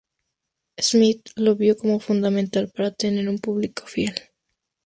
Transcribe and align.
Smith 0.79 1.29
lo 1.35 1.53
vio 1.55 1.77
como 1.77 1.99
fundamental 1.99 2.71
para 2.75 2.89
tener 2.89 3.29
un 3.29 3.37
público 3.37 3.85
fiel. 3.85 4.15